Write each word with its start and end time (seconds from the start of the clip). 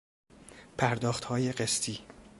پرداختهای 0.77 1.51
قسطی 1.51 1.99